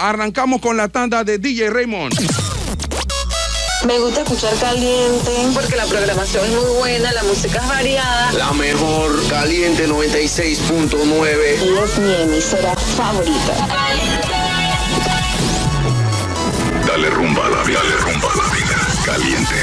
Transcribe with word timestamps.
arrancamos 0.00 0.60
con 0.60 0.76
la 0.76 0.88
tanda 0.88 1.24
de 1.24 1.38
DJ 1.38 1.70
Raymond. 1.70 2.14
Me 3.86 3.98
gusta 3.98 4.22
escuchar 4.22 4.54
caliente 4.56 5.30
porque 5.54 5.76
la 5.76 5.86
programación 5.86 6.44
es 6.44 6.50
muy 6.52 6.76
buena, 6.78 7.12
la 7.12 7.22
música 7.22 7.60
es 7.60 7.68
variada. 7.68 8.32
La 8.32 8.52
mejor 8.52 9.28
caliente 9.28 9.88
96.9. 9.88 11.28
Es 11.84 11.98
mi 11.98 12.14
emisora 12.14 12.74
favorita. 12.76 13.68
Dale 16.86 17.10
rumba 17.10 17.46
a 17.46 17.50
la 17.50 17.62
vida, 17.62 17.78
dale 17.78 17.96
rumba 17.96 18.28
a 18.32 18.36
la 18.36 18.54
vida. 18.54 18.76
Caliente. 19.04 19.54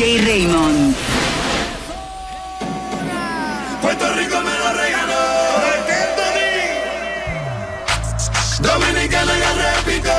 DJ 0.00 0.24
Raymond. 0.24 0.96
Puerto 3.82 4.14
Rico 4.14 4.40
me 4.40 4.58
lo 4.58 4.72
regaló. 4.72 5.20
Dominicana 8.60 9.32
ya 9.38 9.52
repito. 9.60 10.10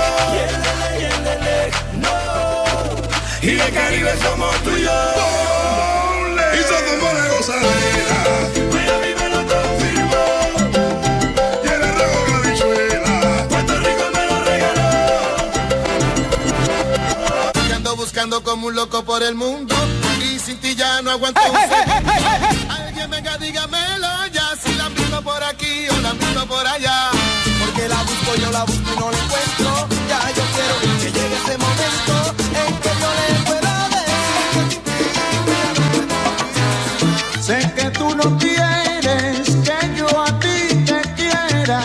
No. 2.00 2.64
Y 3.42 3.56
de 3.56 3.72
Caribe 3.72 4.14
somos 4.22 4.56
tú 4.64 4.70
y. 4.70 4.82
Y 4.82 4.86
somos 6.70 7.14
la 7.16 7.28
gozadera. 7.30 8.61
Ando 18.32 18.50
como 18.50 18.68
un 18.68 18.76
loco 18.76 19.04
por 19.04 19.22
el 19.24 19.36
mundo 19.36 19.76
y 20.24 20.40
sin 20.40 20.58
ti 20.60 20.74
ya 20.74 21.02
no 21.02 21.12
aguanto 21.12 21.42
un. 21.42 21.58
Alguien 22.72 23.10
venga, 23.10 23.38
dígamelo 23.38 24.08
ya 24.32 24.56
si 24.56 24.74
la 24.76 24.88
visto 24.88 25.22
por 25.22 25.44
aquí 25.44 25.90
o 25.90 26.00
la 26.00 26.14
visto 26.14 26.46
por 26.48 26.66
allá. 26.66 27.12
Porque 27.60 27.90
la 27.90 27.98
busco, 28.04 28.36
yo 28.42 28.50
la 28.52 28.64
busco 28.64 28.90
y 28.90 29.00
no 29.00 29.12
la 29.12 29.18
encuentro. 29.18 29.88
Ya 30.08 30.32
yo 30.38 30.44
quiero 30.56 30.76
que 31.02 31.12
llegue 31.12 31.36
ese 31.44 31.58
momento 31.58 32.14
en 32.62 32.72
que 32.84 32.92
yo 33.02 33.10
le 33.20 33.28
pueda 33.50 33.74
decir. 33.98 34.82
Sé 37.42 37.58
que 37.76 37.90
tú 37.90 38.16
no 38.16 38.38
quieres 38.38 39.40
que 39.66 39.78
yo 39.98 40.08
a 40.22 40.40
ti 40.40 40.58
te 40.86 41.02
quiera. 41.18 41.80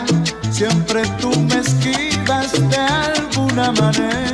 Siempre 0.52 1.02
tú 1.20 1.30
me 1.40 1.58
esquivas 1.58 2.52
de 2.70 2.78
alguna 2.78 3.72
manera. 3.72 4.25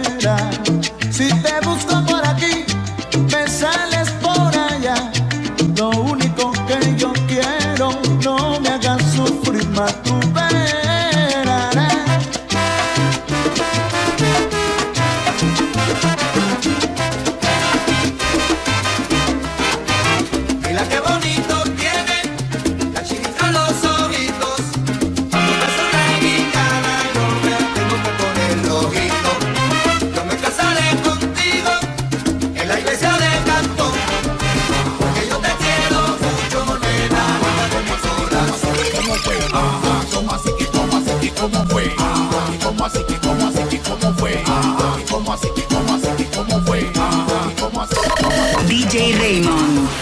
DJ 48.93 49.19
Raymond. 49.19 50.02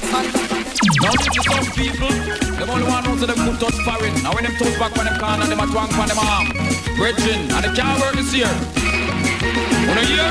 some 1.51 1.67
people, 1.75 2.09
them 2.57 2.69
only 2.69 2.87
want 2.87 3.05
to 3.05 3.25
them 3.25 3.39
good 3.45 3.59
touch 3.59 3.79
foreign. 3.83 4.13
Now 4.23 4.33
when 4.33 4.43
them 4.43 4.55
touch 4.55 4.77
back 4.79 4.95
when 4.95 5.05
them 5.05 5.17
can 5.19 5.41
and 5.41 5.49
them 5.51 5.59
a 5.59 5.65
twang 5.67 5.91
on 5.99 6.07
them 6.07 6.19
arm. 6.19 6.47
Brethren, 6.95 7.51
and 7.51 7.61
they 7.65 7.73
can't 7.75 7.99
work 7.99 8.15
this 8.15 8.33
year. 8.33 8.51
Wanna 9.87 10.05
hear? 10.05 10.29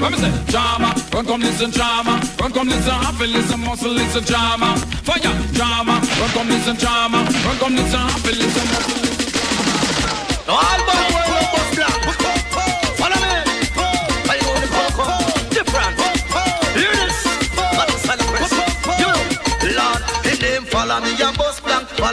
Let 0.00 0.12
me 0.12 0.18
say, 0.18 0.32
drama, 0.48 0.94
run 1.12 1.26
come 1.26 1.40
listen 1.42 1.70
drama, 1.70 2.20
run 2.40 2.52
come 2.52 2.68
listen 2.68 2.96
happy, 3.04 3.26
listen 3.26 3.60
muscle, 3.60 3.92
listen 3.92 4.24
drama. 4.24 4.76
Fire, 5.04 5.34
drama, 5.52 6.00
run 6.18 6.30
come 6.30 6.48
listen 6.48 6.76
drama, 6.76 7.18
run 7.44 7.56
come 7.58 7.74
listen 7.76 8.00
happy, 8.00 8.32
listen 8.40 8.66
muscle, 8.72 8.96
listen 9.04 9.28
drama. 9.32 10.56
All 10.56 10.78
the 10.88 10.96
world 11.14 11.30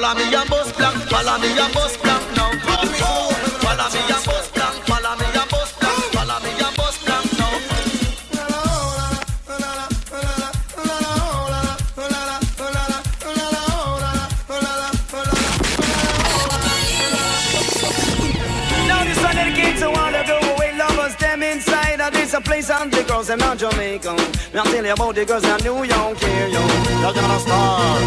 Follow 0.08 0.24
me 0.24 0.36
and 0.36 0.50
bus 0.50 0.72
blank. 0.72 0.96
Follow 1.10 1.38
me 1.38 1.50
and 1.60 1.74
bus 1.74 1.98
blank 1.98 2.24
now. 2.38 2.50
Follow 2.64 2.86
me 2.88 4.00
and 4.08 4.24
bus 4.24 4.48
blank. 4.52 4.76
Follow 4.88 5.16
me 5.18 5.26
and 5.36 5.50
bus 5.52 5.72
blank. 5.78 6.00
Follow 6.16 6.40
me 6.40 6.52
and 6.64 6.76
bus 6.78 6.98
blank 7.04 7.28
now. 7.38 7.52
Now 18.88 19.04
this 19.04 19.20
one 19.22 19.36
dedicated 19.36 19.78
to 19.80 19.88
all 19.88 20.12
the 20.12 20.54
away 20.56 20.72
lovers, 20.78 21.16
them 21.18 21.44
inside 21.44 22.00
of 22.00 22.14
this 22.14 22.34
a 22.34 22.40
place 22.40 22.70
and 22.70 22.94
the 22.94 23.04
girls 23.04 23.28
them 23.28 23.40
not 23.40 23.58
Jamaican. 23.58 24.16
Me 24.16 24.60
I 24.60 24.64
tell 24.64 24.86
you 24.86 24.94
about 24.94 25.16
the 25.16 25.26
girls 25.26 25.44
in 25.44 25.58
New 25.66 25.84
York, 25.84 26.18
here 26.18 26.48
yo. 26.48 26.62
You're 27.02 27.14
gonna 27.14 27.40
star. 27.42 27.98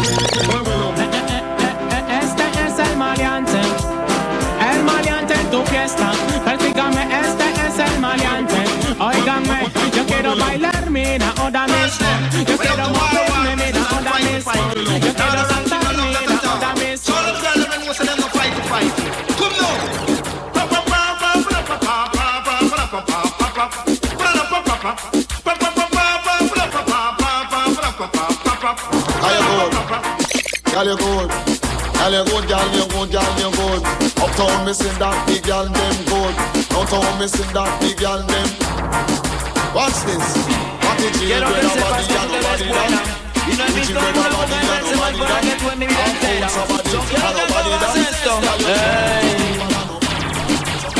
maleante, 3.01 3.59
el 4.71 4.83
maleante 4.83 5.33
en 5.33 5.49
tu 5.49 5.61
fiesta. 5.71 6.11
Practícame, 6.43 7.01
este 7.23 7.45
es 7.65 7.75
el 7.87 7.99
maleante. 7.99 8.59
Óigame, 8.99 9.59
yo 9.95 10.05
quiero 10.05 10.35
bailar, 10.35 10.89
mira, 10.89 11.33
o 11.43 11.49
dame. 11.49 11.81
Yo 12.49 12.55
quiero 12.57 12.85
moverme, 12.97 13.53
mira, 13.61 13.81
o 13.95 13.99
dame. 14.07 14.33
Yo 15.05 15.13
quiero 15.19 15.41
saltar, 15.51 15.95
mira, 15.97 16.35
o 16.53 16.59
dame. 16.59 16.97
Solo 16.97 17.31
fight 31.01 31.40
Gyal 32.01 32.17
you 32.17 32.25
good, 32.25 32.49
gyal 32.49 32.65
you 32.73 32.81
good, 32.89 33.13
gyal 33.13 33.29
you 33.37 33.53
good. 33.53 33.85
Uptown 34.17 34.65
missing 34.65 34.97
that 34.97 35.13
big 35.29 35.45
gyal, 35.45 35.69
them 35.69 35.93
good. 36.09 36.33
Downtown 36.65 37.13
missing 37.21 37.45
that 37.53 37.69
big 37.77 37.93
gyal, 38.01 38.25
them. 38.25 38.49
Watch 39.69 40.01
this. 40.09 40.25
What 40.81 40.97
did 40.97 41.13
you 41.21 41.29
do? 41.29 41.45
Nobody, 41.45 42.01
nobody, 42.09 42.73
nobody. 42.73 42.97
You 43.45 43.53
know 43.53 43.69
me 43.69 43.85
don't 43.85 44.17
know 44.17 44.33
what 44.33 44.49
I'm 44.49 44.65
saying, 44.81 45.13
but 45.13 45.29
I 45.29 45.45
get 45.45 45.61
when 45.61 45.77
me 45.77 45.85
be 45.85 45.93
there. 45.93 46.49
Jump 46.89 47.05
down 47.05 47.37
and 47.37 47.45
go 47.53 47.69
and 47.69 47.85
say 47.93 48.09
stuff. 48.17 48.49
Hey. 48.65 49.61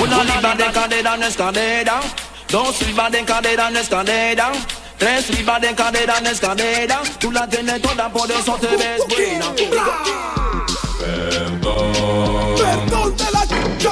Una 0.06 0.22
liba 0.22 0.54
de 0.54 0.70
cadera 0.70 1.18
no 1.18 1.26
es 1.26 1.34
cadera. 1.34 1.98
Dos 2.46 2.78
liba 2.86 3.10
de 3.10 3.26
cadera 3.26 3.74
no 3.74 3.80
es 3.80 3.90
cadera. 3.90 4.54
Tres 5.00 5.32
libras 5.32 5.62
de 5.62 5.74
cadera 5.74 6.22
no 6.22 6.30
es 6.30 6.40
cadera, 6.40 7.02
tú 7.18 7.32
la 7.32 7.48
tienes 7.48 7.82
toda, 7.82 8.08
por 8.14 8.30
eso 8.30 8.54
te 8.62 8.68
ves 8.78 9.02
buena. 9.10 10.41
El 13.82 13.90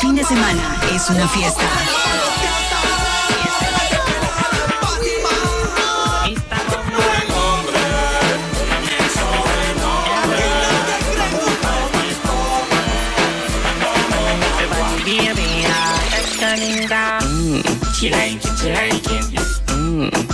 fin 0.00 0.14
de 0.14 0.24
semana 0.24 0.80
es 0.94 1.10
una 1.10 1.26
fiesta. 1.26 1.64
Mm. 17.22 17.62
She 17.94 18.10
like 18.10 18.44
it, 18.44 18.58
she 18.58 18.72
like 18.72 18.94
it. 19.10 19.24
Mm. 19.68 20.33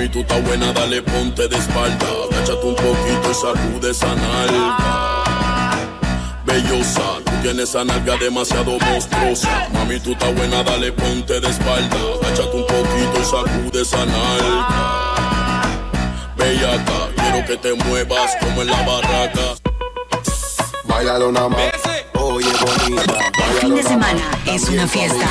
Mami, 0.00 0.12
tú 0.12 0.20
estás 0.20 0.42
buena, 0.44 0.72
dale 0.72 1.02
ponte 1.02 1.46
de 1.46 1.56
espalda. 1.58 2.06
Agáchate 2.32 2.66
un 2.66 2.74
poquito 2.74 3.30
y 3.30 3.34
sacude 3.34 3.90
esa 3.90 4.14
nalga. 4.14 5.76
Bellosa, 6.46 7.02
tú 7.22 7.32
tienes 7.42 7.68
esa 7.68 7.84
nalga 7.84 8.16
demasiado 8.16 8.78
monstruosa. 8.78 9.68
Mami, 9.74 10.00
tú 10.00 10.12
estás 10.12 10.34
buena, 10.34 10.62
dale 10.62 10.90
ponte 10.92 11.38
de 11.38 11.46
espalda. 11.46 11.98
Agáchate 12.22 12.56
un 12.56 12.66
poquito 12.66 13.20
y 13.20 13.24
sacude 13.24 13.82
esa 13.82 14.06
nalga. 14.06 15.62
Bellaca, 16.34 17.10
quiero 17.16 17.46
que 17.46 17.56
te 17.58 17.74
muevas 17.84 18.36
como 18.40 18.62
en 18.62 18.68
la 18.68 18.80
barraca. 18.80 19.54
Bailalo 20.84 21.28
una 21.28 21.46
más. 21.46 21.72
Oye, 22.14 22.48
bonita. 22.58 23.18
El 23.50 23.60
fin 23.60 23.74
de 23.74 23.82
semana 23.82 24.22
es 24.46 24.66
una 24.66 24.88
fiesta. 24.88 25.28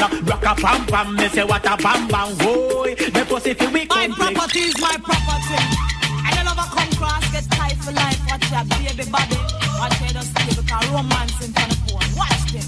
Rock 0.00 0.46
a 0.48 0.54
pam 0.56 0.86
pam, 0.86 1.14
me 1.14 1.28
say 1.28 1.44
what 1.44 1.60
a 1.66 1.76
bam 1.76 2.08
bam, 2.08 2.32
whoa. 2.40 2.84
Me 2.88 3.22
pussy 3.28 3.52
feel 3.52 3.70
we 3.70 3.84
My 3.84 4.08
property 4.08 4.72
is 4.72 4.80
my 4.80 4.96
property. 4.96 5.60
I 6.24 6.32
don't 6.32 6.48
ever 6.48 6.64
come 6.72 6.88
cross, 6.96 7.20
get 7.28 7.44
tight 7.52 7.76
for 7.84 7.92
life. 7.92 8.16
Watch 8.24 8.48
your 8.48 8.64
baby 8.64 9.04
body. 9.12 9.36
Watch 9.76 10.00
your 10.00 10.16
just 10.16 10.32
stay 10.32 10.56
because 10.56 10.88
romance 10.88 11.36
in 11.44 11.52
front 11.52 11.72
of 11.72 11.78
phone. 11.84 12.00
Watch 12.16 12.48
this. 12.48 12.64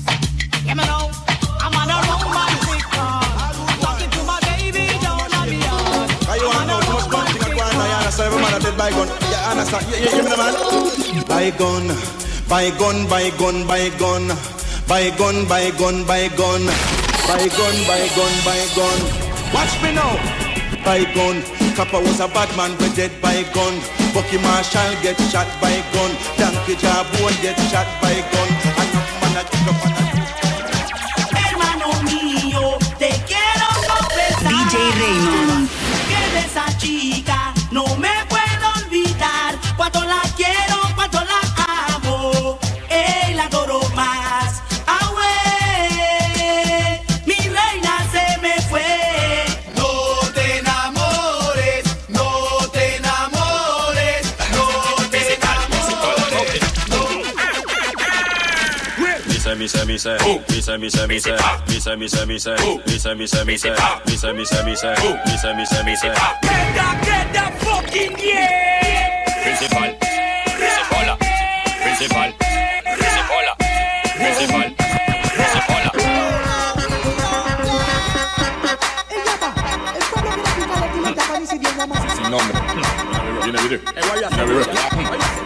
Hear 0.61 0.77
me 0.77 0.85
now. 0.85 1.09
I'm 1.57 1.73
on 1.73 1.89
a 1.89 1.97
romantic 2.05 2.85
call. 2.93 3.25
Talking 3.81 4.13
to 4.13 4.21
my 4.29 4.37
baby 4.53 4.93
down 5.01 5.25
on 5.33 5.49
the 5.49 5.57
yard. 5.57 6.11
How 6.29 6.37
you 6.37 6.49
want 6.53 6.69
to 6.69 6.77
know 6.77 6.81
too 6.85 6.93
much 7.01 7.09
gun 7.09 7.27
thing 7.33 7.49
go 7.49 7.65
on 7.65 7.73
now, 7.73 7.89
you 7.89 7.97
understand 7.97 8.29
every 8.29 8.41
man 8.45 8.53
a 8.53 8.59
dead 8.61 8.77
by 8.77 8.91
gun. 8.93 9.09
You 9.09 9.41
understand? 9.49 9.85
You, 9.89 9.97
you 10.05 10.11
hear 10.13 10.21
me 10.21 10.29
the 10.29 10.37
man? 10.37 10.55
By 11.25 11.49
gun, 11.57 11.89
by 12.45 12.69
gun, 12.77 13.09
by 13.09 13.33
gun, 13.41 13.57
by 13.65 13.89
gun. 13.97 14.25
By 14.85 15.09
gun, 15.17 15.49
by 15.49 15.71
gun, 15.81 16.05
by 16.05 16.29
gun. 16.37 17.02
By 17.29 17.49
gun, 17.49 17.77
by 17.87 18.03
gun, 18.17 18.35
by 18.45 18.61
gun. 18.77 18.99
Watch 19.55 19.75
me 19.83 19.93
now. 19.95 20.15
By 20.85 21.05
gun. 21.15 21.43
Kappa 21.77 21.99
was 22.01 22.21
a 22.21 22.29
bad 22.29 22.55
man, 22.57 22.77
but 22.79 22.95
dead 22.95 23.13
by 23.23 23.43
gun. 23.55 23.75
Bucky 24.13 24.39
Marshall 24.39 24.93
get 25.03 25.17
shot 25.31 25.49
by 25.61 25.81
gun. 25.95 26.13
Donkey 26.37 26.75
Jabone 26.77 27.41
get 27.41 27.59
shot 27.71 27.89
by 28.03 28.21
gun. 28.33 28.49
And 28.81 28.91
man 29.21 29.37
a 29.39 29.49
kick 29.49 29.69
up 29.69 29.92
say, 59.69 59.85
me 59.85 59.99
say, 59.99 60.17
me 60.19 60.61
say, 60.61 60.77
me 60.77 60.89
say, 60.91 61.07
me 61.07 61.19
say, 65.65 65.85
me 65.85 65.97
say. 65.97 66.09
Get 66.09 66.57
that, 66.75 66.97
get 67.05 67.33
that 67.33 67.53
fucking 67.61 68.19
yeah. 68.19 69.25
Principal, 69.43 69.91
principala, 70.59 71.15
principal, 71.83 72.31
principala, 72.85 73.53
principal, 74.17 74.69
principala. 75.37 75.91
Sin 82.15 82.31
nombre. 82.31 82.59
Viene 83.45 83.59
video. 83.63 83.79
Viene 83.95 84.45
video. 84.45 85.42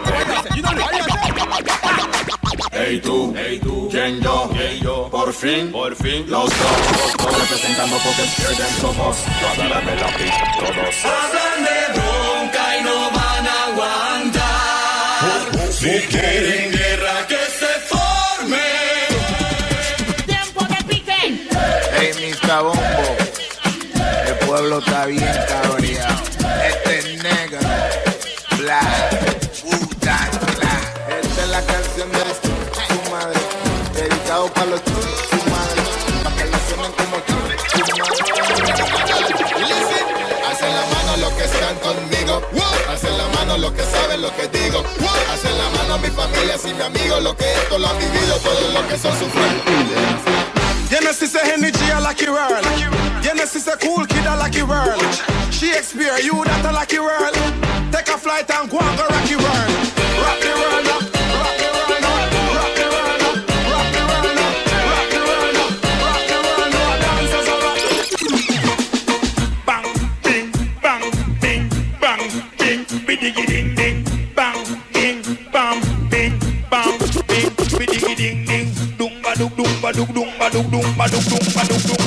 Hey 4.07 4.21
tú, 4.23 4.31
hey 4.31 4.53
tú, 4.53 4.55
¿quién 4.55 4.79
yo? 4.79 4.85
Yo, 4.85 5.09
¿por 5.11 5.33
fin, 5.33 5.73
por 5.73 5.97
fin, 5.97 6.31
los 6.31 6.45
dos, 6.45 6.53
los 6.53 7.17
dos 7.17 7.41
representando 7.41 7.97
porque 8.05 8.23
pierden 8.37 8.73
somos. 8.81 9.17
Dame 9.59 9.97
la 9.97 10.07
pista, 10.17 10.53
todos. 10.61 11.05
Hablan 11.05 11.65
de 11.65 11.81
bronca 11.93 12.77
y 12.79 12.85
no 12.85 13.11
van 13.11 13.47
a 13.49 13.65
aguantar. 13.67 15.41
Si 15.73 15.91
quieren 16.07 16.71
guerra, 16.71 17.27
que 17.27 17.41
se 17.59 17.73
forme. 17.89 18.69
Tiempo 20.25 20.65
de 20.67 20.85
pique. 20.85 21.21
Hey, 21.99 22.13
Mr. 22.15 22.63
Bombo. 22.63 23.17
El 24.29 24.35
pueblo 24.47 24.79
está 24.79 25.07
bien 25.07 25.37
cabreado. 25.49 26.36
Los 43.59 43.73
que 43.73 43.83
saben 43.83 44.21
lo 44.21 44.31
que 44.37 44.49
digo. 44.49 44.85
Hacen 45.33 45.57
la 45.57 45.71
mano 45.71 45.99
mi 45.99 46.09
familia 46.09 46.57
y 46.63 46.75
mi 46.75 46.83
amigo. 46.83 47.21
Lo 47.21 47.37
que 47.37 47.51
esto 47.51 47.79
lo 47.79 47.89
han 47.89 47.99
vivido, 47.99 48.37
todos 48.43 48.75
los 48.75 48.85
que 48.85 48.99
son 48.99 49.13
sufriendo. 49.19 49.63
A 51.37 51.41
Henry 51.41 51.73
G, 51.73 51.91
a 51.91 52.01
lucky 52.01 52.29
world. 52.29 52.65
Genesis 53.23 53.67
a 53.69 53.77
cool 53.77 54.07
kid, 54.07 54.27
a 54.27 54.37
lucky 54.37 54.63
world. 54.63 55.03
Shakespeare, 55.51 56.19
you 56.23 56.45
that 56.45 56.65
a 56.65 56.73
lucky 56.73 56.99
world. 56.99 57.35
Take 57.91 58.09
a 58.09 58.19
flight 58.19 58.51
and 58.51 58.71
go 58.71 58.79
and 58.79 58.97
go. 58.97 59.05
Rock 60.23 60.45
world 60.45 60.66
baduk 80.47 80.71
dum 80.71 80.95
baduk 80.97 81.25
dum 81.27 81.43
baduk 81.55 81.83
dum. 81.89 82.06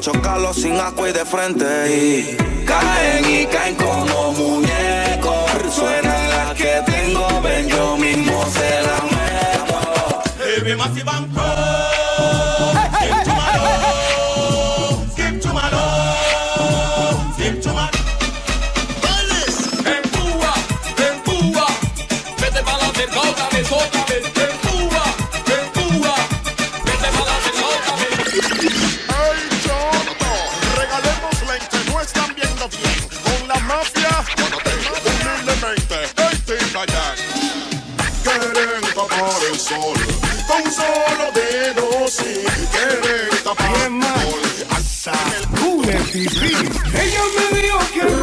Chocarlos 0.00 0.56
sin 0.56 0.74
asco 0.74 1.06
y 1.06 1.12
de 1.12 1.24
frente. 1.24 1.64
Y 1.88 2.36
caen 2.64 3.24
y 3.28 3.46
caen 3.46 3.74
como 3.76 4.32
muñecos. 4.32 5.74
Suenan 5.74 6.30
las 6.30 6.54
que 6.54 6.82
tengo, 6.86 7.26
ven, 7.42 7.68
yo 7.68 7.96
mismo 7.96 8.44
se 8.46 8.82
la 8.82 9.02
meto. 9.04 9.26
Solo 40.96 41.30
dedo, 41.32 42.08
sí. 42.08 42.44
Quieren 42.72 43.44
tapar 43.44 43.70
el 43.84 43.90
sol. 43.92 45.16
Ella 46.94 47.22
me 47.52 47.60
dijo 47.60 47.78
que 47.92 48.15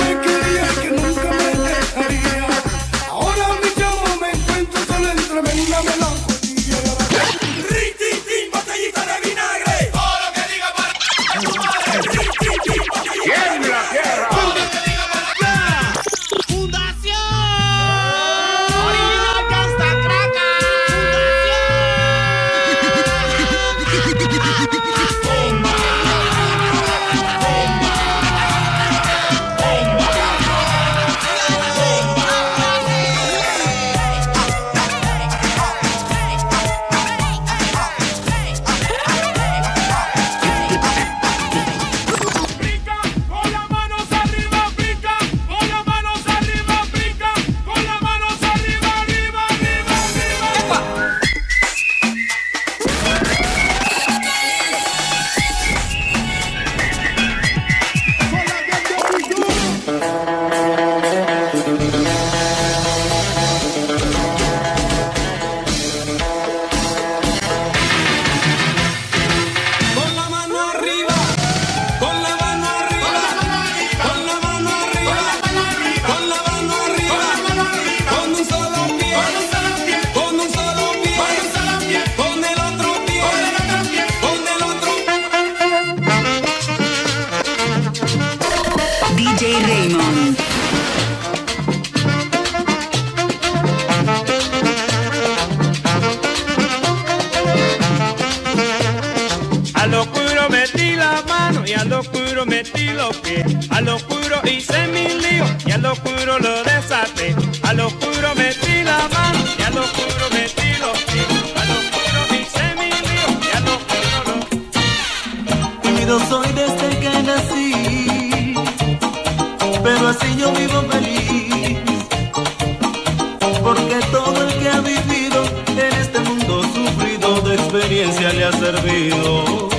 experiencia 127.93 128.33
le 128.33 128.43
ha 128.45 128.51
servido. 128.51 129.69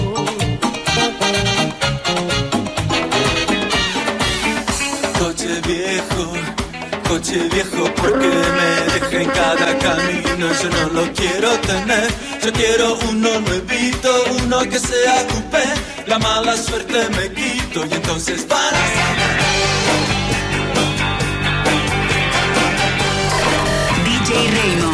Coche 5.18 5.61
viejo, 5.66 6.33
coche 7.09 7.49
viejo, 7.52 7.90
porque 7.97 8.28
me 8.28 8.92
deja 8.92 9.23
en 9.23 9.30
cada 9.30 9.78
camino. 9.78 10.47
Yo 10.62 10.71
no 10.71 11.00
lo 11.00 11.12
quiero 11.12 11.50
tener, 11.61 12.09
yo 12.44 12.52
quiero 12.52 12.99
uno 13.11 13.40
nuevito, 13.40 14.25
uno 14.42 14.61
que 14.61 14.78
sea 14.78 15.26
coupé. 15.26 15.64
la 16.06 16.18
mala 16.18 16.56
suerte 16.56 17.09
me 17.16 17.33
quito 17.33 17.85
y 17.87 17.94
entonces 17.94 18.42
para 18.42 18.78
DJ 24.04 24.50
Raymond. 24.50 24.93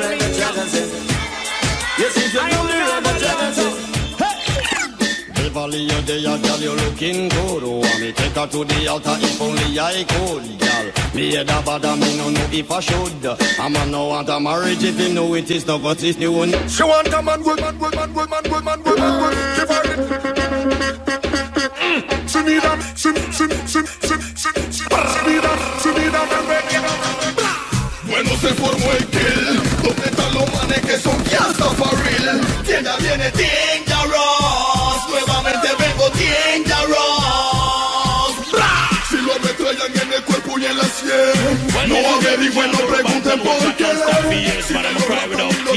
Beverly, 5.71 5.83
you 5.83 6.01
there, 6.01 6.37
girl, 6.37 6.59
you 6.59 6.73
looking 6.75 7.29
good. 7.29 7.63
Oh, 7.63 7.79
want 7.79 7.99
me 8.01 8.11
take 8.11 8.33
her 8.33 8.47
to 8.47 8.65
the 8.65 8.87
altar 8.87 9.15
if 9.21 9.41
only 9.41 9.79
I 9.79 10.03
could, 10.03 10.59
girl. 10.59 10.91
Me 11.15 11.33
head 11.33 11.49
a 11.49 11.61
bother, 11.61 11.95
me 11.95 12.17
no 12.17 12.29
know 12.29 12.47
if 12.51 12.71
I 12.71 12.79
should. 12.81 13.25
A 13.25 13.69
man 13.69 13.91
no 13.91 14.07
want 14.07 14.29
a 14.29 14.39
marriage 14.39 14.83
if 14.83 14.97
he 14.97 15.13
know 15.13 15.33
it 15.33 15.49
is 15.49 15.65
not 15.65 15.81
what 15.81 16.03
is 16.03 16.17
new. 16.17 16.33
She 16.67 16.83
want 16.83 17.07
a 17.07 17.21
man, 17.21 17.41
good 17.41 17.61
man, 17.61 17.77
good 17.77 17.95
man, 17.95 18.13
good 18.13 18.29
man, 18.29 18.43
good 18.43 18.65
man, 18.65 18.81
good 18.81 18.99
man, 18.99 19.19
good. 19.19 19.35
Give 19.55 19.69
her 19.69 19.83
it. 19.85 19.99
Mm. 21.79 22.29
She 22.31 22.41
need 22.43 22.63
a, 22.63 22.73
she, 22.95 23.11
she, 23.31 23.47
she, 23.67 23.79
she, 24.07 24.17
she, 24.35 24.51
she, 24.71 24.83
she 24.83 25.19
need 25.27 25.45
a, 25.45 25.53
she 25.79 25.89
need 25.95 26.15
a 26.15 26.21
man 26.27 26.47
ready. 26.49 27.21
Bueno 28.11 28.29
se 28.41 28.49
formó 28.55 28.91
el 28.91 29.05
kill 29.07 29.61
¿Dónde 29.83 30.05
están 30.05 30.33
los 30.33 30.51
manes 30.51 30.81
que 30.81 30.97
son 30.97 31.15
hasta 31.39 31.65
for 31.75 31.97
real? 32.03 32.41
Tienda 32.65 32.97
viene 32.97 33.31
Dangerous 33.31 33.70
cuerpo 41.01 41.35
y 41.35 41.39
en 41.41 41.51
la 41.51 41.65
sien 41.79 41.89
No 41.89 42.15
averigüen, 42.15 42.71
no 42.71 42.79
pregunten 42.79 43.39
por 43.41 43.75
qué. 43.75 44.63
Si 44.63 44.73
me 44.73 44.83
lo 44.83 44.99
rapan, 44.99 45.37
lo 45.37 45.71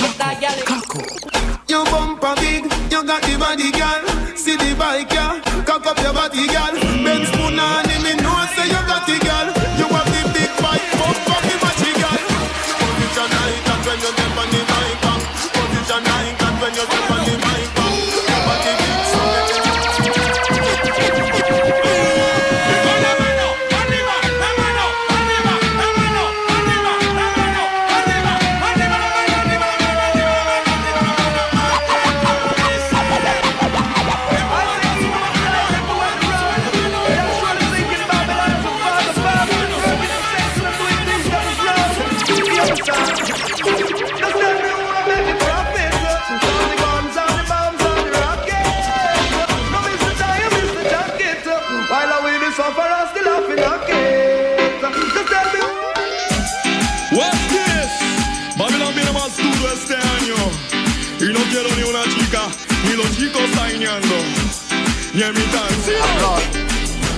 feel 0.00 0.18
that 0.18 0.40
girl. 0.40 1.60
Your 1.68 1.84
bumper 1.84 2.34
big, 2.40 2.64
you 2.90 3.04
got 3.04 3.22
the 3.22 3.36
body, 3.38 3.70
girl. 3.72 4.36
See 4.36 4.56
the 4.56 4.74
bike, 4.78 5.12
yeah. 5.12 5.40
Cock 5.64 5.86
up 5.86 5.98
your 6.00 6.12
body, 6.12 6.46
girl. 6.46 6.89
Sañando. 63.90 64.16
Ni 65.14 65.22
en 65.22 65.34
mi 65.34 65.42
canción. 65.42 66.40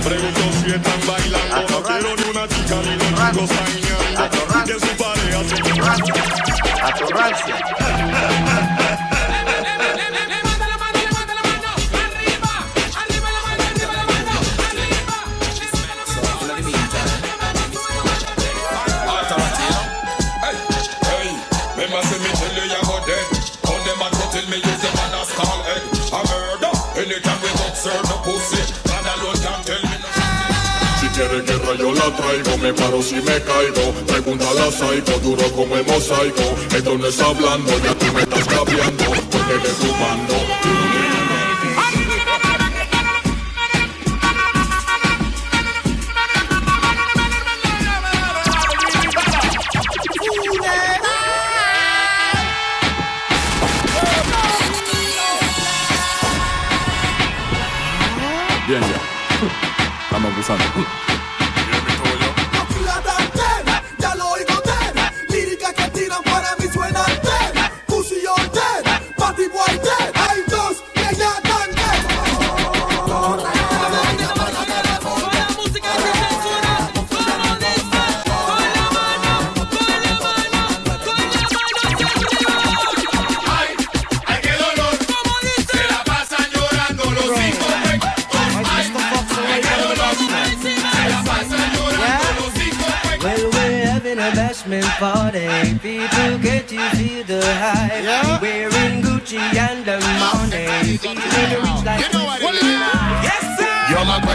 Pregunto 0.03 0.41
si 0.63 0.71
están 0.71 0.99
bailando. 1.07 1.69
No 1.69 1.83
quiero 1.83 2.15
ni 2.15 2.23
una 2.29 2.47
chica, 2.47 2.75
ni 2.81 2.95
los 2.97 3.09
chicos 3.09 3.49
sañando. 3.49 4.65
Que 4.65 4.73
su 4.79 4.91
pareja 4.97 5.39
se 5.43 5.55
Atorrancia. 6.83 7.55
Quiere 31.13 31.41
guerra 31.41 31.75
yo 31.77 31.93
la 31.93 32.15
traigo, 32.15 32.57
me 32.57 32.73
paro 32.73 33.01
si 33.01 33.15
me 33.15 33.41
caigo. 33.41 33.93
Pregúntale 34.07 34.61
a 34.61 34.71
Psycho, 34.71 35.19
duro 35.19 35.43
como 35.51 35.75
el 35.77 35.85
mosaico. 35.85 36.43
Esto 36.75 36.97
no 36.97 37.07
es 37.07 37.19
hablando, 37.21 37.71
ya 37.83 37.93
tú 37.95 38.05
me 38.13 38.21
estás 38.21 38.45
cambiando. 38.45 39.03
Porque 39.31 39.53
eres 39.53 39.77
tu 39.77 39.91
mando. 39.95 40.42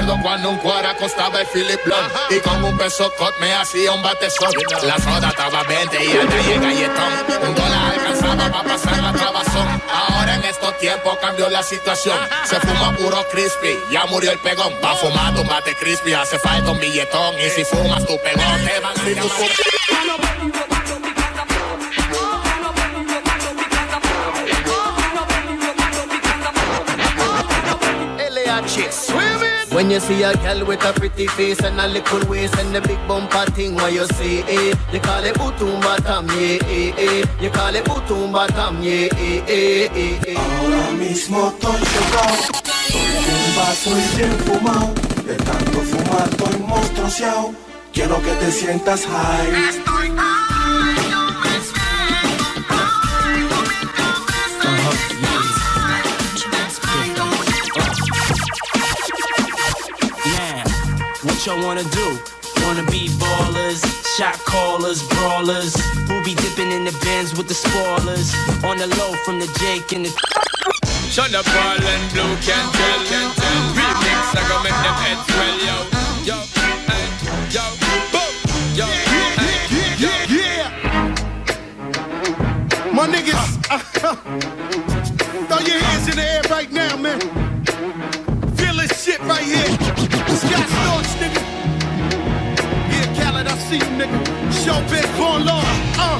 Acuerdo 0.08 0.22
cuando 0.22 0.50
un 0.50 0.56
cuara 0.58 0.96
costaba 0.96 1.42
el 1.42 1.46
Philip 1.48 1.84
Blunt 1.84 2.10
Y 2.30 2.40
con 2.40 2.64
un 2.64 2.78
peso 2.78 3.12
cot 3.18 3.38
me 3.40 3.52
hacía 3.52 3.92
un 3.92 4.02
batezón 4.02 4.50
La 4.82 4.98
soda 4.98 5.28
estaba 5.28 5.62
20 5.64 6.02
y 6.02 6.12
el 6.12 6.26
calle 6.26 6.58
galletón 6.58 7.12
Un 7.46 7.54
dólar 7.54 7.92
alcanzaba 7.92 8.50
para 8.50 8.64
pasar 8.64 9.02
la 9.02 9.12
trabazón 9.12 9.82
Ahora 9.92 10.36
en 10.36 10.44
estos 10.44 10.78
tiempos 10.78 11.18
cambió 11.20 11.50
la 11.50 11.62
situación 11.62 12.16
Se 12.46 12.58
fuma 12.60 12.96
puro 12.96 13.22
crispy, 13.30 13.78
ya 13.90 14.06
murió 14.06 14.30
el 14.32 14.38
pegón 14.38 14.72
Va 14.82 14.94
fumando 14.96 15.42
un 15.42 15.48
bate 15.48 15.74
crispy, 15.76 16.14
hace 16.14 16.38
falta 16.38 16.70
un 16.70 16.80
billetón 16.80 17.34
Y 17.38 17.50
si 17.50 17.64
fumas 17.66 18.06
tu 18.06 18.18
pegón 18.22 18.64
te 18.64 18.80
van 18.80 18.98
a 18.98 19.10
llamar 19.10 19.28
LH 28.18 28.90
swimming. 28.90 29.47
When 29.78 29.92
you 29.92 30.00
see 30.00 30.24
a 30.24 30.34
girl 30.38 30.66
with 30.66 30.84
a 30.84 30.92
pretty 30.92 31.28
face 31.28 31.60
and 31.60 31.80
a 31.80 31.86
little 31.86 32.28
waist 32.28 32.58
and 32.58 32.74
the 32.74 32.80
big 32.80 32.98
bumper 33.06 33.48
thing, 33.52 33.76
what 33.76 33.92
you 33.92 34.06
say, 34.06 34.42
eh? 34.42 34.74
You 34.92 34.98
call 34.98 35.22
it 35.22 35.36
butumba 35.36 36.02
tam, 36.02 36.26
yeah, 36.30 36.58
eh, 36.66 36.92
eh. 36.98 37.24
You 37.40 37.48
call 37.48 37.76
it 37.76 37.84
butumba 37.84 38.48
tam, 38.48 38.82
yeah, 38.82 39.06
eh, 39.14 39.40
eh, 39.46 39.88
eh, 39.94 40.20
eh. 40.26 40.34
Ahora 40.34 40.90
mismo 40.98 41.46
estoy 41.46 41.80
chocado 41.92 42.34
Estoy 42.58 43.02
bien 43.22 43.56
vaso 43.56 43.90
y 43.90 44.16
bien 44.16 44.38
fumado 44.40 44.94
De 45.24 45.36
tanto 45.36 45.80
fumar 45.80 46.28
estoy 46.28 46.58
monstruoseado 46.58 47.54
Quiero 47.92 48.20
que 48.20 48.32
te 48.32 48.50
sientas 48.50 49.06
high 49.06 49.52
Now, 50.16 50.57
what 61.38 61.46
y'all 61.46 61.62
wanna 61.64 61.84
do? 61.84 62.18
Wanna 62.66 62.82
be 62.90 63.06
ballers, 63.14 63.80
shot 64.16 64.34
callers, 64.44 65.06
brawlers, 65.08 65.76
We'll 66.08 66.24
be 66.24 66.34
dipping 66.34 66.72
in 66.72 66.84
the 66.84 66.90
bins 67.04 67.32
with 67.36 67.46
the 67.46 67.54
spoilers, 67.54 68.34
on 68.64 68.78
the 68.78 68.88
low 68.98 69.12
from 69.24 69.38
the 69.38 69.46
Jake 69.60 69.92
and 69.92 70.04
the. 70.06 70.10
Shut 71.08 71.32
up, 71.34 71.44
Paul 71.46 71.78
and 71.78 72.12
Blue 72.12 72.34
can't 72.42 72.74
tell, 72.74 73.04
Can't 73.06 73.36
tell. 73.36 73.74
Remix, 73.78 74.34
I 74.34 74.42
go 74.50 74.58
make 74.66 74.74
them 74.82 74.94
heads 74.98 75.22
swell, 75.30 75.58
yo. 75.62 75.76
Yo, 76.26 76.34
hey, 76.90 77.06
yo, 77.54 77.62
boom, 78.10 78.32
yo, 78.74 78.86
hey, 79.38 79.62
yo. 80.02 80.10
Yeah. 80.34 80.66
My 82.92 83.06
niggas, 83.06 83.46
uh-huh. 83.70 84.16
throw 85.46 85.60
your 85.60 85.78
hands 85.78 86.08
in 86.08 86.16
the 86.16 86.22
air 86.22 86.42
right 86.50 86.72
now, 86.72 86.96
man. 86.96 87.20
Feel 88.56 88.74
this 88.74 89.04
shit 89.04 89.20
right 89.20 89.44
here. 89.44 89.97
Scott 90.58 90.70
Storch, 90.70 91.12
nigga. 91.20 91.42
Yeah, 92.90 93.14
Khaled, 93.16 93.46
I 93.46 93.58
see 93.58 93.76
you, 93.76 93.90
nigga. 94.00 94.18
Show 94.52 94.80
big 94.90 95.06
born 95.16 95.44
law. 95.46 95.62
Uh. 95.96 96.18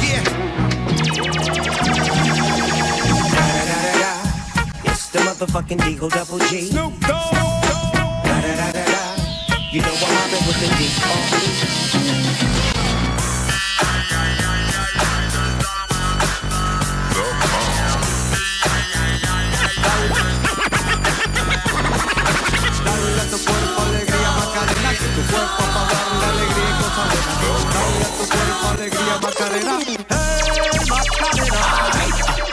Yeah. 0.00 0.24
Da 3.34 3.44
da 3.68 3.76
da 3.82 4.00
da. 4.00 4.90
It's 4.90 5.06
the 5.10 5.18
motherfucking 5.20 5.78
Deagle 5.78 6.10
Double 6.10 6.38
G. 6.48 6.62
Snoop 6.70 6.98
Dogg. 7.00 7.34
You 9.72 9.82
know 9.82 9.94
what 10.00 10.10
happened 10.10 10.46
with 10.46 10.58
the 10.60 10.68
D. 10.78 11.95
alegría 28.86 29.18
Macarena 29.20 29.78
Hey 29.84 29.98
Macarena 30.88 31.76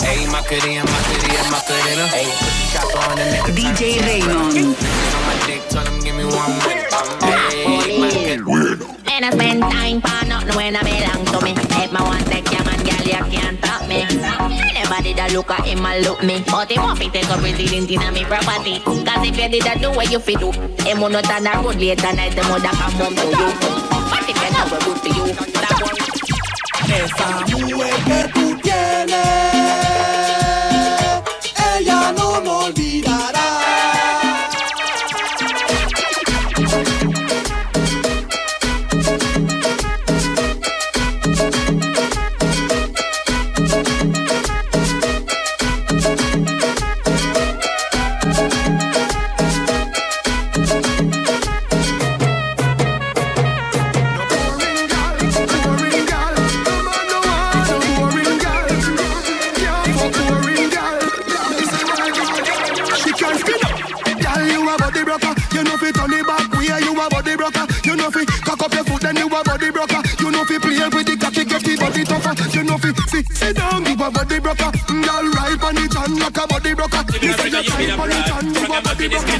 Hey, 0.03 0.27
Macarena, 0.27 0.83
Macarena, 0.83 1.49
Macarena. 1.49 2.07
Hey, 2.07 2.27
chop 2.73 3.07
on 3.07 3.15
the 3.15 3.23
neck. 3.23 3.45
DJ 3.55 4.03
Raymond. 4.05 4.75
On 4.75 5.23
my 5.25 5.47
dick, 5.47 5.63
tell 5.69 5.85
him 5.85 6.03
give 6.03 6.15
me 6.15 6.25
one 6.25 6.51
minute. 6.59 6.91
Hey, 7.23 7.99
Macarena. 7.99 8.85
And 9.07 9.25
I 9.25 9.31
spend 9.31 9.61
time 9.61 10.01
for 10.01 10.25
nothing 10.27 10.55
when 10.55 10.75
I 10.75 10.83
belong 10.83 11.25
to 11.31 11.45
me. 11.45 11.53
If 11.81 11.91
my 11.93 12.03
one 12.03 12.23
take 12.25 12.51
your 12.51 12.63
man, 12.65 12.83
girl, 12.83 13.05
you 13.07 13.23
can't 13.31 13.57
stop 13.63 13.87
me. 13.87 14.03
Anybody 14.75 15.13
that 15.13 15.31
look 15.31 15.49
at 15.49 15.65
him 15.65 15.85
and 15.85 16.03
look 16.03 16.21
me. 16.21 16.43
But 16.45 16.69
he 16.69 16.77
want 16.77 16.99
to 16.99 17.09
take 17.09 17.29
up 17.29 17.41
resident 17.41 17.89
in 17.89 18.13
me 18.13 18.25
property. 18.25 18.79
Cause 18.83 19.23
if 19.25 19.37
you 19.39 19.47
did 19.49 19.63
that, 19.63 19.79
do 19.81 19.89
what 19.91 20.11
you 20.11 20.19
fit 20.19 20.39
do. 20.39 20.51
Him 20.83 20.99
will 20.99 21.09
not 21.09 21.31
on 21.31 21.43
the 21.43 21.51
road 21.63 21.79
later 21.79 22.13
night, 22.13 22.35
the 22.35 22.43
mother 22.43 22.75
come 22.75 22.91
home 22.99 23.15
to 23.15 23.23
you. 23.23 23.49
But 24.11 24.27
if 24.27 24.35
you 24.35 24.51
know 24.51 24.67
what 24.67 24.83
good 24.83 24.99
to 24.99 25.09
you, 25.15 25.25
that 25.63 25.79
one. 25.81 26.12
Esa 27.01 27.45
mujer 27.51 28.03
que 28.05 28.29
tú 28.33 28.55
tienes 28.61 29.42
She 63.37 63.43
can't 63.43 63.63
up. 63.65 64.03
Girl, 64.03 64.41
you 64.47 64.61
a 64.69 64.77
body 64.77 65.03
broker. 65.03 65.33
You 65.53 65.63
know 65.63 65.77
fi 65.77 65.91
turn 65.91 66.13
it 66.13 66.25
back 66.25 66.51
way. 66.53 66.69
You 66.81 66.93
a 66.93 67.09
body 67.09 67.35
broker. 67.35 67.65
You 67.83 67.95
know 67.95 68.09
fi 68.11 68.25
cock 68.25 68.61
up 68.61 68.73
your 68.73 68.83
foot, 68.83 69.01
then 69.01 69.17
you 69.17 69.27
a 69.27 69.43
body 69.43 69.71
broker. 69.71 70.01
You 70.19 70.31
know 70.31 70.43
fi 70.45 70.57
play 70.59 70.87
with 70.89 71.05
the 71.07 71.17
cocky, 71.17 71.45
get 71.45 71.63
the 71.63 71.75
body 71.77 72.03
tougher. 72.03 72.33
You 72.55 72.63
know 72.63 72.77
fi 72.77 72.93
sit, 73.09 73.27
sit 73.31 73.55
down, 73.55 73.85
you 73.85 73.93
a 73.93 74.11
body 74.11 74.39
broker. 74.39 74.71
Girl, 74.87 75.25
right 75.37 75.63
on 75.63 75.75
the 75.75 75.87
chan 75.91 76.19
like 76.19 76.37
a 76.37 76.47
body 76.47 76.73
broker. 76.73 77.03
You 77.21 77.33
say 77.33 77.49
you 77.49 77.61
right 77.61 77.99
on 77.99 78.09
the 78.09 78.19
chan, 78.23 78.45
you 78.53 78.65
a 78.65 78.81
body 78.81 79.07
broker. 79.09 79.33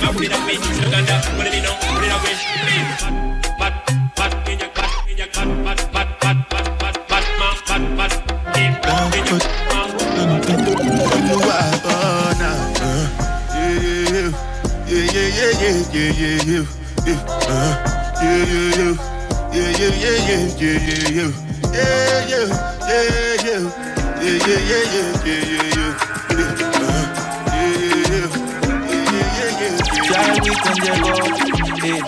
Ya 30.12 30.34
el 30.34 30.41
weekend 30.41 30.82
llegó 30.84 31.13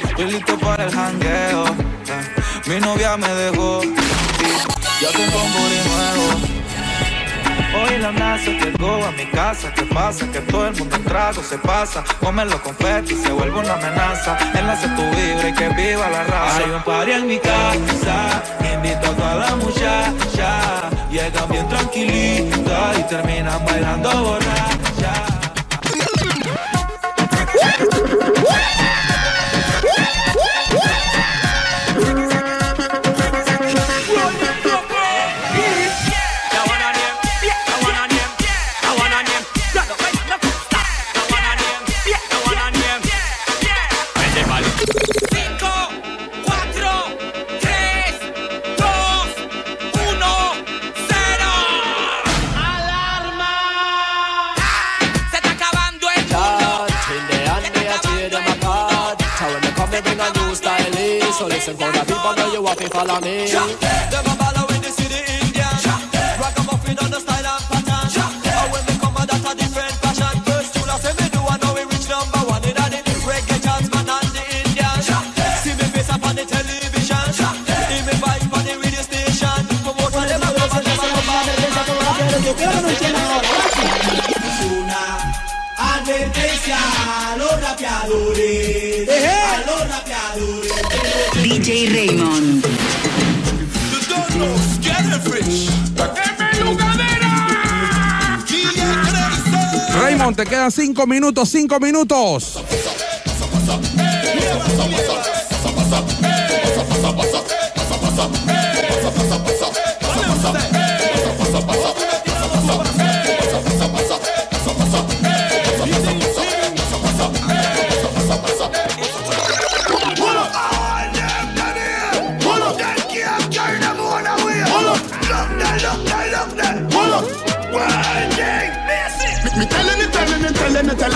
estoy 0.08 0.32
listo 0.32 0.58
para 0.60 0.86
el 0.86 0.91
jangueo. 0.91 1.65
Eh, 1.67 2.67
Mi 2.67 2.80
novia 2.80 3.17
me 3.17 3.28
dejó 3.28 3.84
y 3.84 5.04
yo 5.04 5.12
tengo 5.12 5.43
un. 5.43 6.45
Hoy 7.88 8.00
la 8.00 8.12
NASA 8.12 8.50
llegó 8.52 9.06
a 9.06 9.12
mi 9.12 9.26
casa. 9.26 9.71
¿Qué 9.74 9.84
pasa? 9.84 10.26
Que 10.32 10.39
todo 10.39 10.67
el 10.67 10.76
mundo 10.76 10.95
en 10.95 11.04
trago 11.04 11.43
se 11.43 11.58
pasa. 11.58 12.04
Comen 12.19 12.50
los 12.50 12.60
confetis, 12.62 13.21
se 13.21 13.32
vuelve 13.32 13.60
una 13.60 13.74
amenaza. 13.74 14.38
Enlace 14.56 14.88
tu 14.89 15.02
vibra 15.02 15.50
y 15.50 15.54
que 15.54 15.69
viva 15.69 16.10
la 16.10 16.24
raza. 16.24 16.58
Hay 16.58 16.71
un 16.71 16.84
party 16.84 17.12
en 17.12 17.28
mi 17.28 17.38
casa. 17.38 18.43
Invito 18.74 19.08
a 19.08 19.15
toda 19.15 19.36
la 19.36 19.56
muchacha. 19.58 20.89
Llegan 21.12 21.50
bien 21.50 21.69
tranquilita 21.69 22.93
y 22.98 23.04
terminan 23.04 23.63
bailando 23.65 24.24
borracha. 24.24 24.85
Listen 61.65 61.78
for 61.78 61.91
the 61.91 62.06
people, 62.06 62.34
know 62.36 62.54
you 62.54 62.65
have 62.65 62.78
to 62.78 62.89
follow 62.89 63.19
me. 63.21 63.49
Them 63.49 64.25
a 64.25 64.34
ball 64.38 64.58
when 64.69 64.82
they 64.82 64.93
see 64.93 65.10
the 65.10 65.17
Indian. 65.17 65.73
Ragamuffin 66.38 66.97
on 66.99 67.10
the 67.10 67.19
style 67.19 67.41
and 67.41 67.63
pattern. 67.65 68.06
And 68.45 68.71
when 68.71 68.86
they 68.86 68.97
come, 69.01 69.17
a 69.17 69.25
different 69.25 69.95
fashion. 70.04 70.36
First 70.45 70.73
tune 70.75 70.89
I 70.89 70.97
say 71.01 71.13
me 71.17 71.25
do, 71.34 71.41
I 71.41 71.58
know 71.58 71.73
we 71.73 71.84
reach 71.89 72.08
number 72.10 72.41
one 72.45 72.62
in 72.69 72.75
the 72.78 73.13
reggae 73.25 73.58
man 73.93 74.10
and 74.13 74.30
the 74.36 74.43
Indian. 74.62 74.99
See 75.65 75.73
me 75.73 75.86
face 75.89 76.10
up 76.13 76.21
on 76.21 76.36
the 76.38 76.45
television. 76.45 77.28
Hear 77.89 78.04
me 78.06 78.13
vibe 78.21 78.54
on 78.54 78.63
the 78.65 78.73
radio 78.78 79.01
station. 79.01 79.60
Promote 79.82 80.13
for 80.13 80.25
them 80.30 80.45
a 80.45 80.49
come 80.54 80.78
and 80.78 80.86
them 80.86 81.73
a 81.73 81.84
Una 84.65 85.01
advertencia 85.78 86.78
a 86.78 87.38
los 87.38 87.56
rapeadores, 87.62 88.64
Raymond. 91.67 92.63
Raymond, 99.99 100.36
te 100.36 100.45
quedan 100.45 100.71
cinco 100.71 101.08
minutos, 101.08 101.49
cinco 101.49 101.80
minutos. 101.80 102.60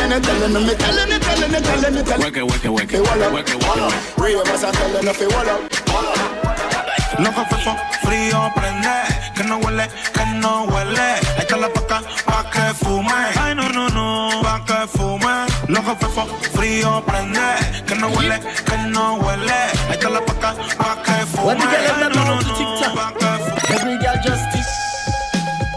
Telling 0.10 0.22
it, 0.24 0.24
telling 0.26 0.68
it, 0.68 0.80
telling 0.80 1.10
me 1.10 1.20
telling 1.20 1.20
it, 1.20 1.22
telling 1.22 1.54
it, 1.54 1.64
telling 1.64 1.98
it, 1.98 2.06
telling 2.06 2.22
it. 2.22 2.26
Work 2.26 2.38
it, 2.38 2.44
work 2.44 2.66
it, 2.66 2.70
work 2.70 2.94
it. 2.94 3.02
Work 3.32 3.50
it, 3.50 3.64
work. 3.64 4.18
Real 4.18 4.44
telling 4.44 5.14
fi 5.14 5.28
wall 5.28 5.50
up. 5.50 5.62
Loco 7.20 7.44
fefo, 7.46 7.76
frío 8.02 8.52
prende, 8.56 8.96
que 9.36 9.44
no 9.44 9.60
huele, 9.60 9.88
que 10.14 10.26
no 10.40 10.66
huele. 10.68 11.20
Echa 11.38 11.58
la 11.58 11.70
paca 11.70 12.02
pa' 12.26 12.50
que 12.50 12.74
fume. 12.74 13.12
Ay 13.38 13.56
no 13.56 13.68
no 13.70 13.90
no, 13.90 14.42
pa' 14.42 14.64
que 14.66 14.88
fume. 14.88 15.48
Loco 15.68 15.96
fefo, 15.96 16.26
frío 16.54 17.04
prende, 17.06 17.84
que 17.86 17.96
no 17.96 18.08
huele, 18.10 18.40
que 18.66 18.78
no 18.88 19.16
huele. 19.18 19.72
Echa 19.92 20.10
la 20.10 20.22
paca 20.26 20.56
pa' 20.78 21.04
que 21.04 21.26
fume. 21.26 21.52
Ay, 21.52 21.92
no, 22.00 22.10
no, 22.10 22.42
no, 22.42 22.96
pa' 22.96 23.14
que 23.14 23.28
fume. 23.44 23.76
Every 23.76 23.98
girl 24.00 24.16
just 24.24 24.52
tick. 24.52 24.66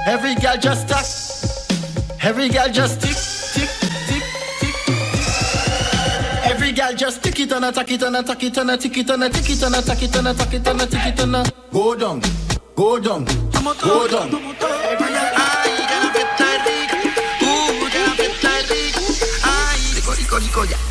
Every 0.06 0.34
girl 0.36 0.56
just 0.58 0.88
tick. 0.88 1.06
Every 2.24 2.48
girl 2.48 2.68
just 2.68 3.00
tick, 3.00 3.16
Every 6.72 6.84
girl 6.84 6.96
just 6.96 7.22
tick 7.22 7.38
it 7.38 7.52
and 7.52 7.66
a 7.66 7.70
tack 7.70 7.90
it 7.90 8.02
and 8.02 8.16
a 8.16 8.22
tack 8.22 8.42
it 8.42 8.56
and 8.56 8.70
a 8.70 8.78
tick 8.78 8.96
it 8.96 9.10
and 9.10 9.24
a 9.24 9.28
tick 9.28 9.50
it 9.50 9.62
and 9.62 9.74
a 9.74 9.82
tack 9.82 10.02
it 10.02 10.16
and 10.16 10.28
a 10.28 10.32
tack 10.32 10.54
it 10.54 10.66
and 10.66 10.80
a 10.80 10.86
tick 10.86 11.04
it 11.04 11.20
and 11.20 11.36
a 11.36 11.44
go 11.70 11.94
down, 11.94 12.22
go 12.74 12.98
down, 12.98 13.26
go 13.82 14.08
down. 14.08 14.30
Fiesta 16.00 16.14
fiesta 16.14 16.46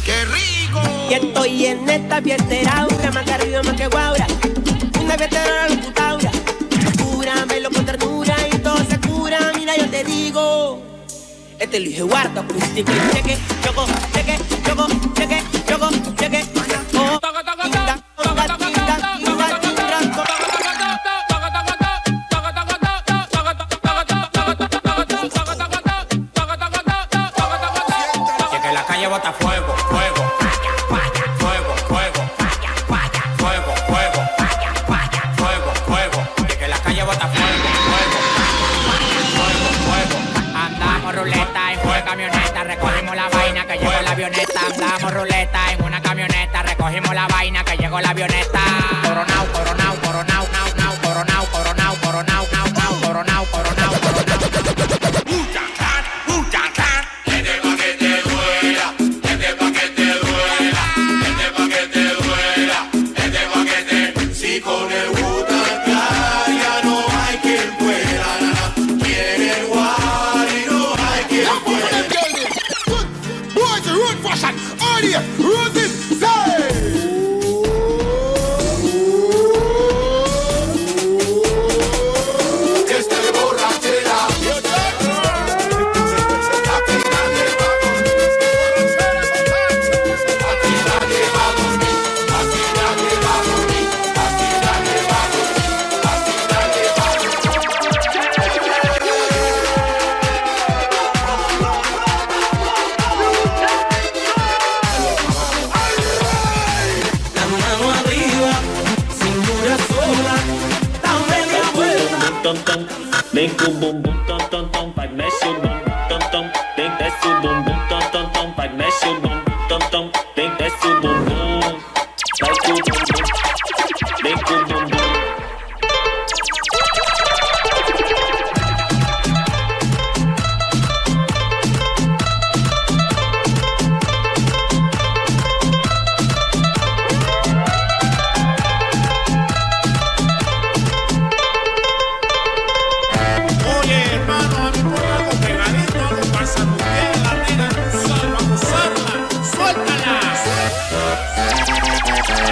qué 0.05 0.25
rico. 0.25 0.81
Y 1.09 1.13
estoy 1.15 1.65
en 1.65 1.89
esta 1.89 2.21
fiestera, 2.21 2.87
una 2.87 3.11
más 3.11 3.23
que 3.23 3.33
arriba, 3.33 3.63
más 3.63 3.73
que 3.75 3.87
guaura. 3.87 4.27
Una 5.01 5.15
fiestera, 5.15 5.67
la 5.67 5.75
locutaura. 5.75 6.31
Cura, 7.01 7.45
me 7.47 7.59
lo 7.59 7.71
con 7.71 7.85
ternura 7.87 8.35
y 8.53 8.57
todo 8.59 8.77
se 8.87 8.99
cura. 8.99 9.51
Mira, 9.55 9.75
yo 9.77 9.89
te 9.89 10.03
digo. 10.03 10.83
Este 11.57 11.79
lo 11.79 11.85
dije 11.85 12.03
guarda, 12.03 12.45
y 12.75 12.83
cheque, 12.83 12.91
cheque, 13.13 13.37
choco, 13.63 13.87
cheque, 14.13 14.37
choco, 14.63 14.87
cheque. 15.15 15.50
jump 15.71 16.20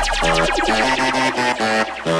Thank 0.01 0.67
you. 2.05 2.18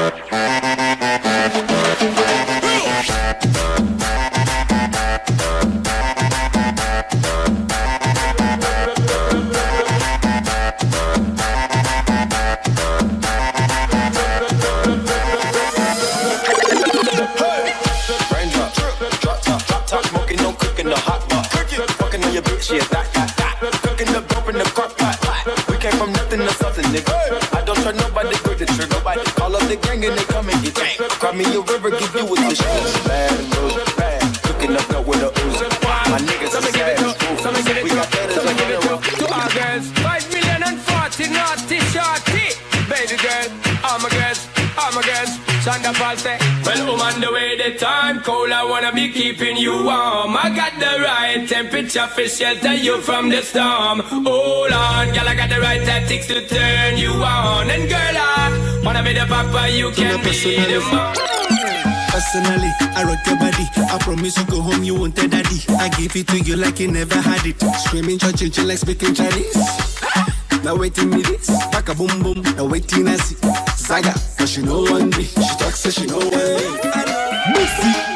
Keeping 49.20 49.58
you 49.58 49.74
warm. 49.74 50.32
I 50.38 50.48
got 50.56 50.80
the 50.80 51.04
right 51.04 51.46
temperature 51.46 52.08
for 52.08 52.24
shelter 52.24 52.74
you 52.74 53.02
from 53.02 53.28
the 53.28 53.42
storm. 53.42 54.00
Hold 54.00 54.72
on, 54.72 55.08
girl, 55.14 55.28
I 55.28 55.36
got 55.36 55.50
the 55.50 55.60
right 55.60 55.84
tactics 55.84 56.28
to 56.28 56.48
turn 56.48 56.98
you 56.98 57.12
on. 57.12 57.70
And 57.70 57.90
girl, 57.90 58.16
I 58.16 58.82
wanna 58.82 59.04
be 59.04 59.12
the 59.12 59.26
papa, 59.28 59.70
you 59.76 59.92
can 59.92 60.24
be 60.24 60.32
the 60.32 60.80
mom. 60.90 61.14
Personally, 62.12 62.72
I 62.96 63.04
rock 63.04 63.20
your 63.28 63.36
body. 63.36 63.68
I 63.92 63.98
promise 64.00 64.38
you 64.38 64.46
go 64.46 64.62
home, 64.62 64.84
you 64.84 64.96
won't 64.96 65.18
tell 65.18 65.28
daddy. 65.28 65.66
I 65.68 65.90
give 65.90 66.16
it 66.16 66.28
to 66.30 66.40
you 66.40 66.56
like 66.56 66.80
you 66.80 66.88
never 66.88 67.20
had 67.20 67.46
it. 67.46 67.60
Screaming, 67.84 68.20
church, 68.20 68.58
like 68.60 68.78
speaking 68.78 69.14
Chinese. 69.14 69.58
Now 70.64 70.78
waiting 70.78 71.10
me 71.10 71.24
this, 71.24 71.50
back 71.72 71.90
a 71.90 71.94
boom 71.94 72.24
boom. 72.24 72.42
Now 72.56 72.66
waiting 72.66 73.08
I 73.10 73.18
see 73.18 73.36
Saga, 73.76 74.14
cause 74.38 74.50
she 74.50 74.62
know 74.62 74.84
one 74.84 75.10
day. 75.10 75.24
She 75.24 75.56
talks, 75.60 75.82
so 75.82 75.90
she 75.90 76.06
know 76.08 76.20
one 76.20 76.30
day. 76.30 78.09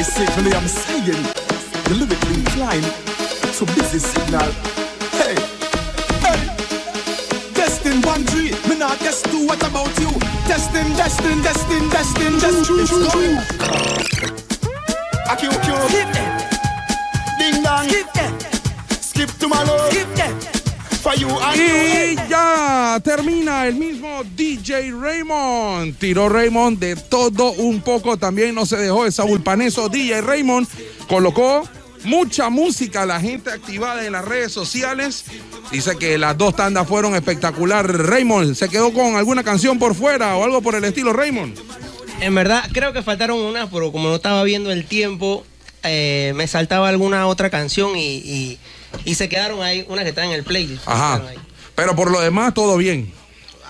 I'm 0.00 0.06
saying 0.66 1.12
the 1.12 1.94
lyrically 1.94 2.40
inclined 2.40 2.84
to 3.52 3.66
busy 3.76 3.98
signal. 3.98 4.50
Hey, 5.20 5.36
hey, 6.24 6.40
destin 7.52 8.00
one 8.00 8.24
three. 8.24 8.52
Me 8.66 8.78
not 8.78 8.98
guess 9.00 9.20
two. 9.20 9.46
What 9.46 9.62
about 9.62 9.92
you? 10.00 10.08
Destin, 10.48 10.88
destin, 10.96 11.42
destin, 11.42 11.90
destin, 11.90 12.38
destin. 12.40 12.80
It's 12.80 12.90
going. 13.12 13.36
A 15.28 15.36
Q 15.36 15.50
Q. 15.50 15.76
Skip 15.90 16.12
them. 16.14 16.32
Ding 17.38 17.62
dong. 17.62 17.86
Skip 17.86 18.12
them. 18.14 18.40
Skip 18.88 19.30
to 19.38 19.48
my 19.48 19.62
love. 19.64 19.92
Skip 19.92 20.08
them. 20.14 20.39
Y 21.54 22.14
ya 22.28 23.00
termina 23.02 23.66
el 23.66 23.74
mismo 23.74 24.22
DJ 24.36 24.92
Raymond. 24.92 25.96
Tiró 25.96 26.28
Raymond 26.28 26.78
de 26.78 26.94
todo 26.94 27.52
un 27.52 27.80
poco. 27.80 28.18
También 28.18 28.54
no 28.54 28.66
se 28.66 28.76
dejó 28.76 29.04
de 29.04 29.12
Saúl 29.12 29.42
Paneso. 29.42 29.88
DJ 29.88 30.20
Raymond 30.20 30.68
colocó 31.08 31.66
mucha 32.04 32.50
música. 32.50 33.06
La 33.06 33.18
gente 33.18 33.50
activada 33.50 34.04
en 34.04 34.12
las 34.12 34.26
redes 34.26 34.52
sociales. 34.52 35.24
Dice 35.72 35.96
que 35.96 36.18
las 36.18 36.36
dos 36.36 36.54
tandas 36.54 36.86
fueron 36.86 37.14
espectacular. 37.14 37.86
Raymond, 37.86 38.54
¿se 38.54 38.68
quedó 38.68 38.92
con 38.92 39.16
alguna 39.16 39.42
canción 39.42 39.78
por 39.78 39.94
fuera 39.94 40.36
o 40.36 40.44
algo 40.44 40.60
por 40.60 40.74
el 40.74 40.84
estilo, 40.84 41.14
Raymond? 41.14 41.58
En 42.20 42.34
verdad, 42.34 42.68
creo 42.72 42.92
que 42.92 43.02
faltaron 43.02 43.38
unas, 43.38 43.70
pero 43.70 43.90
como 43.90 44.10
no 44.10 44.16
estaba 44.16 44.42
viendo 44.44 44.70
el 44.70 44.84
tiempo, 44.84 45.46
eh, 45.82 46.32
me 46.36 46.46
saltaba 46.46 46.88
alguna 46.88 47.26
otra 47.26 47.50
canción 47.50 47.96
y, 47.96 48.16
y- 48.16 48.58
y 49.04 49.14
se 49.14 49.28
quedaron 49.28 49.62
ahí, 49.62 49.84
unas 49.88 50.02
que 50.04 50.10
están 50.10 50.26
en 50.26 50.32
el 50.32 50.42
playlist. 50.44 50.82
Ajá. 50.86 51.22
Pero 51.76 51.94
por 51.94 52.10
lo 52.10 52.20
demás, 52.20 52.52
todo 52.54 52.76
bien. 52.76 53.12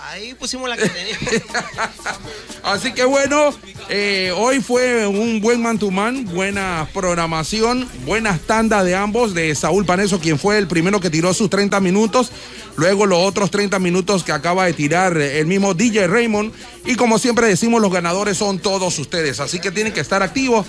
Ahí 0.09 0.33
pusimos 0.33 0.67
la 0.67 0.75
que 0.75 0.89
teníamos. 0.89 1.23
Así 2.63 2.91
que 2.93 3.05
bueno, 3.05 3.53
eh, 3.89 4.33
hoy 4.35 4.59
fue 4.61 5.07
un 5.07 5.39
buen 5.41 5.61
man 5.61 5.79
to 5.79 5.89
man, 5.89 6.25
buena 6.25 6.87
programación, 6.93 7.87
buenas 8.05 8.41
tandas 8.41 8.83
de 8.85 8.95
ambos, 8.95 9.33
de 9.33 9.53
Saúl 9.55 9.85
Paneso, 9.85 10.19
quien 10.19 10.37
fue 10.37 10.57
el 10.57 10.67
primero 10.67 10.99
que 10.99 11.09
tiró 11.09 11.33
sus 11.33 11.49
30 11.49 11.79
minutos, 11.79 12.31
luego 12.75 13.05
los 13.05 13.19
otros 13.19 13.51
30 13.51 13.79
minutos 13.79 14.23
que 14.23 14.31
acaba 14.31 14.65
de 14.65 14.73
tirar 14.73 15.17
el 15.17 15.45
mismo 15.47 15.73
DJ 15.73 16.07
Raymond, 16.07 16.51
y 16.85 16.95
como 16.95 17.17
siempre 17.17 17.47
decimos, 17.47 17.81
los 17.81 17.91
ganadores 17.91 18.37
son 18.37 18.59
todos 18.59 18.97
ustedes, 18.99 19.39
así 19.39 19.59
que 19.59 19.71
tienen 19.71 19.93
que 19.93 20.01
estar 20.01 20.21
activos 20.23 20.65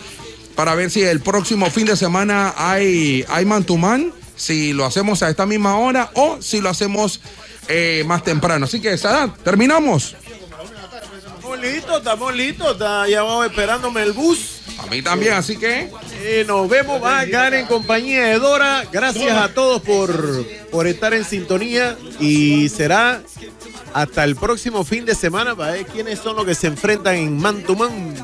para 0.54 0.74
ver 0.74 0.90
si 0.90 1.02
el 1.02 1.20
próximo 1.20 1.70
fin 1.70 1.86
de 1.86 1.96
semana 1.96 2.54
hay, 2.56 3.24
hay 3.28 3.44
man 3.44 3.64
to 3.64 3.76
man, 3.76 4.12
si 4.36 4.72
lo 4.72 4.84
hacemos 4.84 5.22
a 5.22 5.30
esta 5.30 5.46
misma 5.46 5.78
hora 5.78 6.10
o 6.14 6.40
si 6.40 6.60
lo 6.60 6.68
hacemos 6.68 7.20
eh, 7.68 8.02
más 8.06 8.24
temprano. 8.24 8.66
Así 8.66 8.80
que, 8.80 8.96
Sadat, 8.98 9.36
terminamos. 9.42 10.16
Estamos 11.36 11.58
listos, 11.60 11.98
estamos 11.98 12.34
listos. 12.34 12.72
está- 12.72 13.08
ya 13.08 13.22
vamos 13.22 13.46
esperándome 13.46 14.02
el 14.02 14.12
bus. 14.12 14.60
A 14.78 14.86
mí 14.86 15.02
también, 15.02 15.34
así 15.34 15.56
que. 15.56 15.90
Eh, 16.22 16.44
nos 16.46 16.68
vemos, 16.68 17.02
va 17.02 17.20
a 17.20 17.26
quedar 17.26 17.54
en 17.54 17.66
compañía 17.66 18.24
de 18.26 18.38
Dora. 18.38 18.84
Gracias 18.92 19.36
a 19.36 19.52
todos 19.52 19.82
por, 19.82 20.44
por 20.70 20.86
estar 20.86 21.12
en 21.14 21.24
sintonía. 21.24 21.96
Y 22.20 22.68
será 22.68 23.22
hasta 23.92 24.24
el 24.24 24.34
próximo 24.36 24.82
fin 24.84 25.04
de 25.04 25.14
semana 25.14 25.54
para 25.54 25.72
ver 25.72 25.86
quiénes 25.86 26.18
son 26.20 26.36
los 26.36 26.46
que 26.46 26.54
se 26.54 26.68
enfrentan 26.68 27.16
en 27.16 27.38
Man 27.38 27.62
to 27.64 27.76
Man. 27.76 28.14